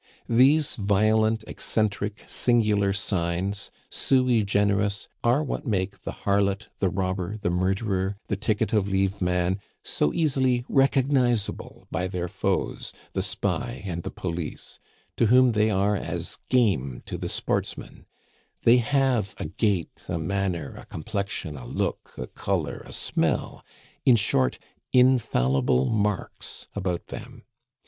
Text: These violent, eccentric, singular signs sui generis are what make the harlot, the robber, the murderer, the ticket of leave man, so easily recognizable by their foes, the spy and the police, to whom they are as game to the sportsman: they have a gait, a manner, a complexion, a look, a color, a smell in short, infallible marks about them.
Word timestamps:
These 0.29 0.77
violent, 0.77 1.43
eccentric, 1.45 2.23
singular 2.25 2.91
signs 2.91 3.69
sui 3.91 4.43
generis 4.43 5.07
are 5.23 5.43
what 5.43 5.67
make 5.67 6.01
the 6.01 6.11
harlot, 6.23 6.69
the 6.79 6.89
robber, 6.89 7.37
the 7.37 7.51
murderer, 7.51 8.17
the 8.27 8.35
ticket 8.35 8.73
of 8.73 8.87
leave 8.87 9.21
man, 9.21 9.59
so 9.83 10.11
easily 10.11 10.65
recognizable 10.67 11.85
by 11.91 12.07
their 12.07 12.27
foes, 12.27 12.93
the 13.13 13.21
spy 13.21 13.83
and 13.85 14.01
the 14.01 14.09
police, 14.09 14.79
to 15.17 15.27
whom 15.27 15.51
they 15.51 15.69
are 15.69 15.95
as 15.95 16.39
game 16.49 17.03
to 17.05 17.15
the 17.15 17.29
sportsman: 17.29 18.07
they 18.63 18.77
have 18.77 19.35
a 19.37 19.45
gait, 19.45 20.03
a 20.09 20.17
manner, 20.17 20.73
a 20.77 20.85
complexion, 20.87 21.55
a 21.55 21.67
look, 21.67 22.15
a 22.17 22.25
color, 22.25 22.81
a 22.87 22.91
smell 22.91 23.63
in 24.03 24.15
short, 24.15 24.57
infallible 24.91 25.85
marks 25.85 26.65
about 26.73 27.05
them. 27.09 27.43